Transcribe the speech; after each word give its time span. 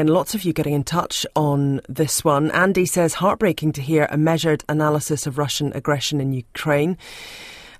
And 0.00 0.10
lots 0.10 0.32
of 0.32 0.44
you 0.44 0.52
getting 0.52 0.74
in 0.74 0.84
touch 0.84 1.26
on 1.34 1.80
this 1.88 2.24
one. 2.24 2.52
Andy 2.52 2.86
says, 2.86 3.14
heartbreaking 3.14 3.72
to 3.72 3.82
hear 3.82 4.06
a 4.08 4.16
measured 4.16 4.62
analysis 4.68 5.26
of 5.26 5.38
Russian 5.38 5.72
aggression 5.74 6.20
in 6.20 6.32
Ukraine. 6.32 6.96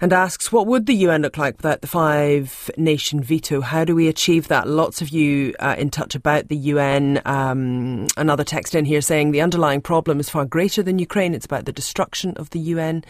And 0.00 0.12
asks, 0.12 0.50
what 0.50 0.67
would 0.67 0.86
the 0.86 0.96
UN 0.96 1.23
look 1.23 1.39
like 1.39 1.58
without 1.58 1.81
the 1.81 1.86
five 1.86 2.73
nation 2.76 3.23
veto? 3.23 3.60
How 3.60 3.84
do 3.84 3.94
we 3.94 4.08
achieve 4.08 4.49
that? 4.49 4.67
Lots 4.67 5.00
of 5.00 5.10
you 5.10 5.54
uh, 5.60 5.76
in 5.78 5.91
touch 5.91 6.17
about 6.17 6.49
the 6.49 6.57
UN. 6.57 7.23
Um, 7.25 8.09
another 8.16 8.43
text 8.43 8.75
in 8.75 8.85
here 8.85 9.00
saying 9.00 9.30
the 9.30 9.41
underlying 9.41 9.80
problem 9.80 10.19
is 10.19 10.29
far 10.29 10.45
greater 10.45 10.82
than 10.82 10.98
Ukraine. 10.98 11.35
It's 11.35 11.46
about 11.46 11.66
the 11.66 11.73
destruction 11.73 12.32
of 12.35 12.50
the 12.50 12.59
UN. 12.59 13.05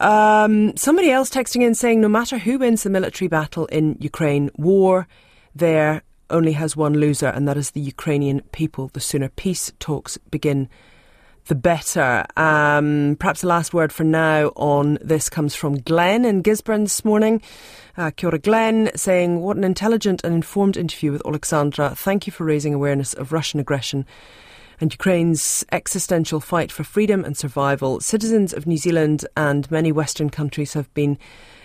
Um, 0.00 0.76
somebody 0.76 1.10
else 1.10 1.30
texting 1.30 1.62
in 1.62 1.74
saying, 1.74 2.02
no 2.02 2.10
matter 2.10 2.36
who 2.36 2.58
wins 2.58 2.82
the 2.82 2.90
military 2.90 3.28
battle 3.28 3.64
in 3.68 3.96
Ukraine, 3.98 4.50
war 4.58 5.08
there 5.54 6.02
only 6.34 6.52
has 6.52 6.76
one 6.76 6.94
loser, 6.94 7.28
and 7.28 7.48
that 7.48 7.56
is 7.56 7.70
the 7.70 7.80
Ukrainian 7.80 8.40
people. 8.52 8.90
The 8.92 9.00
sooner 9.00 9.28
peace 9.28 9.72
talks 9.78 10.18
begin, 10.30 10.68
the 11.46 11.54
better. 11.54 12.26
Um, 12.36 13.16
perhaps 13.18 13.40
the 13.42 13.46
last 13.46 13.72
word 13.72 13.92
for 13.92 14.04
now 14.04 14.48
on 14.56 14.98
this 15.00 15.30
comes 15.30 15.54
from 15.54 15.80
Glenn 15.80 16.24
in 16.24 16.42
Gisborne 16.42 16.82
this 16.84 17.04
morning. 17.04 17.40
Uh, 17.96 18.10
Kia 18.10 18.28
ora, 18.30 18.38
Glenn, 18.38 18.90
saying, 18.96 19.40
What 19.40 19.56
an 19.56 19.64
intelligent 19.64 20.22
and 20.24 20.34
informed 20.34 20.76
interview 20.76 21.12
with 21.12 21.24
Alexandra. 21.24 21.94
Thank 21.94 22.26
you 22.26 22.32
for 22.32 22.44
raising 22.44 22.74
awareness 22.74 23.14
of 23.14 23.32
Russian 23.32 23.60
aggression 23.60 24.04
and 24.84 24.92
Ukraine's 24.92 25.64
existential 25.72 26.40
fight 26.40 26.70
for 26.70 26.84
freedom 26.84 27.24
and 27.24 27.34
survival. 27.38 28.00
Citizens 28.00 28.52
of 28.52 28.66
New 28.66 28.76
Zealand 28.76 29.24
and 29.34 29.70
many 29.70 29.90
Western 29.90 30.28
countries 30.28 30.74
have 30.74 30.92
been 30.92 31.16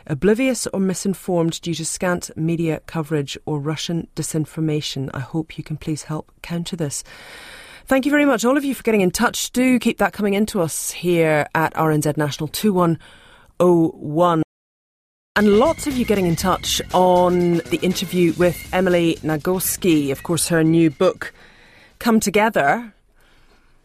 oblivious 0.07 0.67
or 0.67 0.79
misinformed 0.79 1.59
due 1.59 1.73
to 1.73 1.83
scant 1.83 2.31
media 2.37 2.79
coverage 2.85 3.37
or 3.45 3.59
Russian 3.59 4.07
disinformation. 4.15 5.09
I 5.13 5.19
hope 5.19 5.57
you 5.57 5.65
can 5.65 5.75
please 5.75 6.03
help 6.03 6.31
counter 6.41 6.77
this. 6.77 7.03
Thank 7.87 8.05
you 8.05 8.09
very 8.09 8.23
much, 8.23 8.45
all 8.45 8.55
of 8.55 8.63
you, 8.63 8.73
for 8.73 8.83
getting 8.83 9.01
in 9.01 9.11
touch. 9.11 9.51
Do 9.51 9.77
keep 9.79 9.97
that 9.97 10.13
coming 10.13 10.33
into 10.33 10.61
us 10.61 10.91
here 10.91 11.45
at 11.54 11.73
RNZ 11.73 12.15
National 12.15 12.48
2101. 12.48 14.43
And 15.35 15.59
lots 15.59 15.87
of 15.87 15.98
you 15.98 16.05
getting 16.05 16.26
in 16.26 16.37
touch 16.37 16.81
on 16.93 17.57
the 17.57 17.79
interview 17.81 18.31
with 18.37 18.57
Emily 18.71 19.17
Nagoski. 19.23 20.09
Of 20.09 20.23
course, 20.23 20.48
her 20.48 20.63
new 20.63 20.89
book, 20.89 21.33
Come 21.99 22.21
Together. 22.21 22.93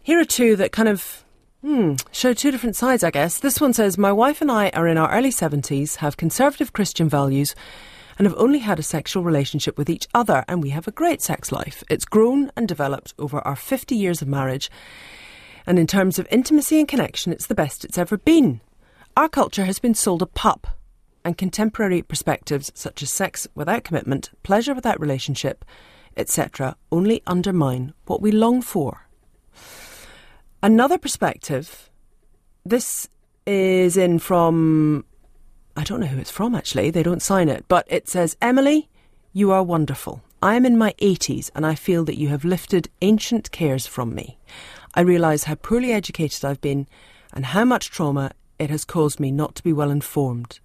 Here 0.05 0.21
are 0.21 0.25
two 0.27 0.55
that 0.57 0.71
kind 0.71 0.89
of 0.89 1.25
Hmm, 1.63 1.95
show 2.13 2.35
two 2.35 2.51
different 2.51 2.77
sides, 2.77 3.03
I 3.03 3.11
guess. 3.11 3.39
This 3.39 3.59
one 3.59 3.73
says, 3.73 3.97
My 3.97 4.13
wife 4.13 4.43
and 4.43 4.53
I 4.53 4.69
are 4.75 4.87
in 4.87 4.99
our 4.99 5.11
early 5.11 5.31
70s, 5.31 5.97
have 5.97 6.19
conservative 6.19 6.75
Christian 6.75 7.09
values, 7.09 7.55
and 8.19 8.27
have 8.27 8.37
only 8.37 8.59
had 8.59 8.79
a 8.79 8.83
sexual 8.83 9.25
relationship 9.25 9.79
with 9.79 9.89
each 9.89 10.07
other, 10.15 10.45
and 10.47 10.63
we 10.63 10.69
have 10.69 10.87
a 10.87 10.93
great 10.93 11.23
sex 11.23 11.51
life. 11.51 11.83
It's 11.89 12.05
grown 12.05 12.53
and 12.55 12.69
developed 12.69 13.15
over 13.19 13.41
our 13.41 13.57
50 13.57 13.97
years 13.97 14.21
of 14.21 14.29
marriage, 14.29 14.71
and 15.67 15.79
in 15.79 15.87
terms 15.87 16.19
of 16.19 16.29
intimacy 16.31 16.79
and 16.79 16.87
connection, 16.87 17.33
it's 17.33 17.47
the 17.47 17.55
best 17.55 17.83
it's 17.83 17.97
ever 17.97 18.19
been. 18.19 18.61
Our 19.17 19.31
culture 19.31 19.65
has 19.65 19.79
been 19.79 19.95
sold 19.95 20.21
a 20.21 20.27
pup, 20.27 20.67
and 21.25 21.39
contemporary 21.39 22.03
perspectives 22.03 22.71
such 22.75 23.03
as 23.03 23.11
sex 23.11 23.49
without 23.55 23.85
commitment, 23.85 24.33
pleasure 24.43 24.75
without 24.75 25.01
relationship, 25.01 25.65
etc., 26.15 26.77
only 26.93 27.23
undermine 27.27 27.95
what 28.05 28.21
we 28.21 28.31
long 28.31 28.61
for. 28.61 29.04
Another 30.65 30.97
perspective, 30.97 31.91
this 32.65 33.07
is 33.45 33.99
in 33.99 34.19
from, 34.19 35.05
I 35.77 35.85
don't 35.85 36.01
know 36.01 36.07
who 36.07 36.19
it's 36.19 36.31
from 36.31 36.55
actually, 36.55 36.89
they 36.91 37.03
don't 37.03 37.21
sign 37.21 37.51
it, 37.51 37.67
but 37.69 37.87
it 37.91 38.09
says, 38.09 38.35
Emily, 38.41 38.89
you 39.35 39.51
are 39.51 39.63
wonderful. 39.63 40.23
I 40.43 40.55
am 40.55 40.65
in 40.65 40.79
my 40.79 40.95
80s 41.03 41.51
and 41.55 41.67
I 41.67 41.75
feel 41.75 42.03
that 42.07 42.17
you 42.17 42.29
have 42.29 42.47
lifted 42.47 42.89
ancient 43.03 43.51
cares 43.51 43.87
from 43.87 44.15
me. 44.15 44.39
I 44.95 45.03
realise 45.03 45.45
how 45.45 45.57
poorly 45.57 45.93
educated 45.93 46.47
I've 46.47 46.63
been 46.63 46.89
and 47.35 47.45
how 47.45 47.67
much 47.67 47.91
trauma 47.91 48.31
it 48.59 48.71
has 48.71 48.87
caused 48.87 49.21
me 49.21 49.31
not 49.31 49.57
to 49.57 49.63
be 49.63 49.75
well 49.75 49.91
informed. 49.91 50.61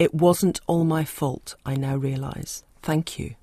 It 0.00 0.12
wasn't 0.12 0.60
all 0.66 0.82
my 0.82 1.04
fault, 1.04 1.54
I 1.64 1.76
now 1.76 1.94
realise. 1.94 2.64
Thank 2.82 3.20
you. 3.20 3.36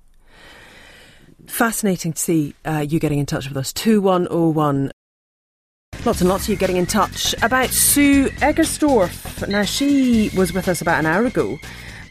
Fascinating 1.46 2.12
to 2.12 2.20
see 2.20 2.54
uh, 2.66 2.84
you 2.86 3.00
getting 3.00 3.18
in 3.18 3.24
touch 3.24 3.48
with 3.48 3.56
us. 3.56 3.72
2101 3.72 4.92
Lots 6.06 6.20
and 6.20 6.30
lots 6.30 6.44
of 6.44 6.50
you 6.50 6.56
getting 6.56 6.76
in 6.76 6.86
touch 6.86 7.34
about 7.42 7.70
Sue 7.70 8.28
Eggersdorf. 8.36 9.48
Now, 9.48 9.64
she 9.64 10.30
was 10.36 10.52
with 10.52 10.68
us 10.68 10.80
about 10.80 11.00
an 11.00 11.06
hour 11.06 11.24
ago. 11.24 11.58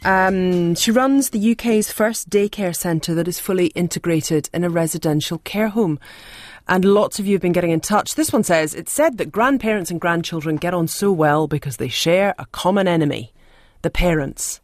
Um, 0.04 0.76
she 0.76 0.92
runs 0.92 1.30
the 1.30 1.54
UK's 1.54 1.94
first 1.94 2.30
daycare 2.30 2.76
centre 2.76 3.16
that 3.16 3.30
is 3.30 3.40
fully 3.40 3.68
integrated 3.68 4.50
in 4.54 4.66
a 4.66 4.70
residential 4.70 5.38
care 5.38 5.70
home. 5.70 5.98
And 6.68 6.84
lots 6.84 7.20
of 7.20 7.26
you 7.26 7.36
have 7.36 7.42
been 7.42 7.54
getting 7.54 7.72
in 7.72 7.80
touch. 7.80 8.16
This 8.16 8.34
one 8.34 8.44
says 8.44 8.74
it's 8.74 8.92
said 8.92 9.18
that 9.18 9.32
grandparents 9.32 9.90
and 9.90 10.02
grandchildren 10.02 10.58
get 10.58 10.74
on 10.74 10.90
so 10.90 11.10
well 11.14 11.48
because 11.48 11.78
they 11.78 11.88
share 11.88 12.36
a 12.38 12.48
common 12.48 12.90
enemy 12.90 13.32
the 13.82 13.90
parents. 13.90 14.60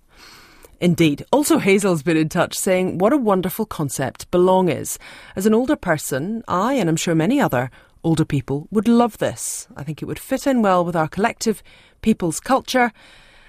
Indeed. 0.81 1.23
Also, 1.31 1.57
Hazel's 1.57 2.03
been 2.03 2.17
in 2.17 2.27
touch 2.27 2.57
saying 2.57 2.97
what 2.97 3.13
a 3.13 3.17
wonderful 3.17 3.65
concept 3.65 4.29
belong 4.29 4.67
is. 4.67 4.99
As 5.37 5.45
an 5.45 5.53
older 5.53 5.77
person, 5.77 6.43
I, 6.49 6.73
and 6.73 6.89
I'm 6.89 6.97
sure 6.97 7.15
many 7.15 7.39
other 7.39 7.71
older 8.03 8.25
people 8.25 8.67
would 8.72 8.88
love 8.88 9.17
this. 9.17 9.67
I 9.75 9.84
think 9.84 10.01
it 10.01 10.06
would 10.06 10.19
fit 10.19 10.47
in 10.47 10.62
well 10.62 10.84
with 10.84 10.95
our 10.95 11.07
collective 11.07 11.62
people's 12.01 12.39
culture 12.39 12.91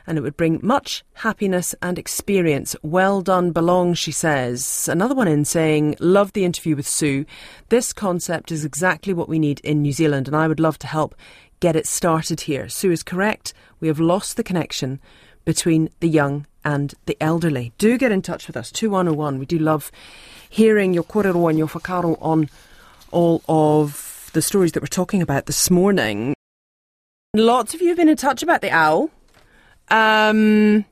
and 0.06 0.18
it 0.18 0.20
would 0.20 0.36
bring 0.36 0.60
much 0.62 1.04
happiness 1.14 1.74
and 1.80 1.98
experience. 1.98 2.74
Well 2.82 3.22
done, 3.22 3.52
Belong, 3.52 3.94
she 3.94 4.12
says. 4.12 4.88
Another 4.88 5.14
one 5.14 5.28
in 5.28 5.44
saying, 5.44 5.96
Love 6.00 6.32
the 6.32 6.44
interview 6.44 6.76
with 6.76 6.88
Sue. 6.88 7.24
This 7.68 7.92
concept 7.92 8.50
is 8.50 8.64
exactly 8.64 9.14
what 9.14 9.28
we 9.28 9.38
need 9.38 9.60
in 9.60 9.82
New 9.82 9.92
Zealand, 9.92 10.26
and 10.26 10.36
I 10.36 10.48
would 10.48 10.60
love 10.60 10.78
to 10.80 10.86
help 10.86 11.14
get 11.60 11.76
it 11.76 11.86
started 11.86 12.42
here. 12.42 12.68
Sue 12.68 12.90
is 12.90 13.02
correct. 13.02 13.54
We 13.80 13.88
have 13.88 14.00
lost 14.00 14.36
the 14.36 14.42
connection 14.42 15.00
between 15.44 15.90
the 16.00 16.08
young 16.08 16.46
and 16.64 16.94
the 17.06 17.16
elderly. 17.20 17.72
Do 17.78 17.98
get 17.98 18.12
in 18.12 18.22
touch 18.22 18.46
with 18.46 18.56
us, 18.56 18.70
2101. 18.72 19.38
We 19.38 19.46
do 19.46 19.58
love 19.58 19.90
hearing 20.48 20.92
your 20.92 21.04
korero 21.04 21.48
and 21.48 21.58
your 21.58 21.68
whakaaro 21.68 22.16
on 22.20 22.48
all 23.10 23.42
of 23.48 24.11
the 24.32 24.42
stories 24.42 24.72
that 24.72 24.82
we're 24.82 24.86
talking 24.86 25.22
about 25.22 25.46
this 25.46 25.70
morning. 25.70 26.34
Lots 27.34 27.74
of 27.74 27.80
you 27.80 27.88
have 27.88 27.96
been 27.96 28.08
in 28.08 28.16
touch 28.16 28.42
about 28.42 28.60
the 28.60 28.70
owl. 28.70 29.10
Um, 29.88 30.84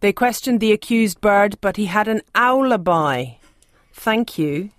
they 0.00 0.12
questioned 0.12 0.60
the 0.60 0.72
accused 0.72 1.20
bird, 1.20 1.58
but 1.60 1.76
he 1.76 1.86
had 1.86 2.08
an 2.08 2.22
owlaby. 2.34 3.38
Thank 3.92 4.38
you. 4.38 4.70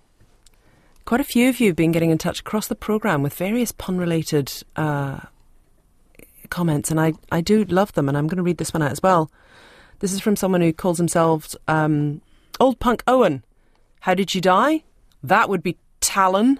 Quite 1.04 1.20
a 1.20 1.24
few 1.24 1.48
of 1.48 1.60
you 1.60 1.68
have 1.68 1.76
been 1.76 1.92
getting 1.92 2.10
in 2.10 2.18
touch 2.18 2.40
across 2.40 2.68
the 2.68 2.74
programme 2.74 3.22
with 3.22 3.34
various 3.34 3.72
pun 3.72 3.98
related 3.98 4.52
uh, 4.76 5.20
comments, 6.50 6.90
and 6.90 7.00
I, 7.00 7.14
I 7.30 7.40
do 7.40 7.64
love 7.64 7.92
them, 7.94 8.08
and 8.08 8.16
I'm 8.16 8.28
going 8.28 8.36
to 8.36 8.42
read 8.42 8.58
this 8.58 8.72
one 8.72 8.82
out 8.82 8.92
as 8.92 9.02
well. 9.02 9.30
This 10.00 10.12
is 10.12 10.20
from 10.20 10.36
someone 10.36 10.60
who 10.60 10.72
calls 10.72 10.98
himself 10.98 11.54
um, 11.68 12.20
Old 12.60 12.78
Punk 12.78 13.02
Owen. 13.06 13.44
How 14.00 14.14
did 14.14 14.34
you 14.34 14.40
die? 14.40 14.82
That 15.22 15.48
would 15.48 15.62
be 15.62 15.76
Talon. 16.00 16.58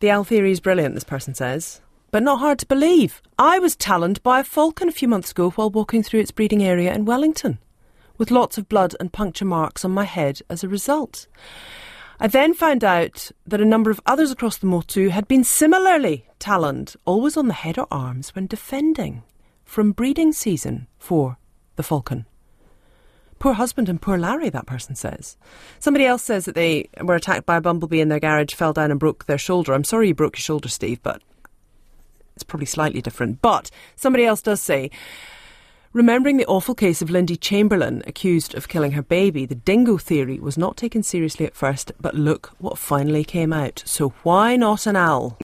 The 0.00 0.10
owl 0.10 0.24
theory 0.24 0.50
is 0.50 0.60
brilliant, 0.60 0.94
this 0.94 1.04
person 1.04 1.34
says, 1.34 1.82
but 2.10 2.22
not 2.22 2.38
hard 2.38 2.58
to 2.60 2.66
believe. 2.66 3.20
I 3.38 3.58
was 3.58 3.76
taloned 3.76 4.22
by 4.22 4.40
a 4.40 4.44
falcon 4.44 4.88
a 4.88 4.92
few 4.92 5.06
months 5.06 5.30
ago 5.30 5.50
while 5.50 5.68
walking 5.68 6.02
through 6.02 6.20
its 6.20 6.30
breeding 6.30 6.62
area 6.62 6.94
in 6.94 7.04
Wellington, 7.04 7.58
with 8.16 8.30
lots 8.30 8.56
of 8.56 8.66
blood 8.66 8.96
and 8.98 9.12
puncture 9.12 9.44
marks 9.44 9.84
on 9.84 9.90
my 9.90 10.04
head 10.04 10.40
as 10.48 10.64
a 10.64 10.68
result. 10.68 11.26
I 12.18 12.28
then 12.28 12.54
found 12.54 12.82
out 12.82 13.30
that 13.46 13.60
a 13.60 13.66
number 13.66 13.90
of 13.90 14.00
others 14.06 14.30
across 14.30 14.56
the 14.56 14.66
Motu 14.66 15.10
had 15.10 15.28
been 15.28 15.44
similarly 15.44 16.24
taloned, 16.38 16.96
always 17.04 17.36
on 17.36 17.48
the 17.48 17.54
head 17.54 17.76
or 17.76 17.86
arms 17.90 18.34
when 18.34 18.46
defending 18.46 19.22
from 19.66 19.92
breeding 19.92 20.32
season 20.32 20.86
for 20.98 21.36
the 21.76 21.82
falcon. 21.82 22.24
Poor 23.40 23.54
husband 23.54 23.88
and 23.88 24.00
poor 24.00 24.18
Larry, 24.18 24.50
that 24.50 24.66
person 24.66 24.94
says. 24.94 25.38
Somebody 25.78 26.04
else 26.04 26.22
says 26.22 26.44
that 26.44 26.54
they 26.54 26.90
were 27.00 27.14
attacked 27.14 27.46
by 27.46 27.56
a 27.56 27.60
bumblebee 27.60 28.00
in 28.00 28.10
their 28.10 28.20
garage, 28.20 28.54
fell 28.54 28.74
down 28.74 28.90
and 28.90 29.00
broke 29.00 29.24
their 29.24 29.38
shoulder. 29.38 29.72
I'm 29.72 29.82
sorry 29.82 30.08
you 30.08 30.14
broke 30.14 30.36
your 30.36 30.42
shoulder, 30.42 30.68
Steve, 30.68 31.02
but 31.02 31.22
it's 32.34 32.44
probably 32.44 32.66
slightly 32.66 33.00
different. 33.00 33.40
But 33.40 33.70
somebody 33.96 34.26
else 34.26 34.42
does 34.42 34.60
say, 34.60 34.90
Remembering 35.94 36.36
the 36.36 36.46
awful 36.46 36.74
case 36.74 37.00
of 37.00 37.10
Lindy 37.10 37.34
Chamberlain, 37.34 38.02
accused 38.06 38.54
of 38.54 38.68
killing 38.68 38.92
her 38.92 39.02
baby, 39.02 39.46
the 39.46 39.54
dingo 39.54 39.96
theory 39.96 40.38
was 40.38 40.58
not 40.58 40.76
taken 40.76 41.02
seriously 41.02 41.46
at 41.46 41.56
first, 41.56 41.92
but 41.98 42.14
look 42.14 42.52
what 42.58 42.78
finally 42.78 43.24
came 43.24 43.54
out. 43.54 43.82
So 43.86 44.10
why 44.22 44.54
not 44.56 44.86
an 44.86 44.96
owl? 44.96 45.38